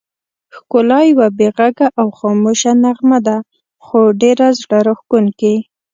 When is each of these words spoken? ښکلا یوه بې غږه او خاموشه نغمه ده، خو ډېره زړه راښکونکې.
ښکلا 0.55 0.99
یوه 1.11 1.27
بې 1.37 1.47
غږه 1.57 1.87
او 1.99 2.07
خاموشه 2.17 2.71
نغمه 2.83 3.19
ده، 3.27 3.37
خو 3.85 3.99
ډېره 4.21 4.47
زړه 4.61 4.77
راښکونکې. 4.87 5.55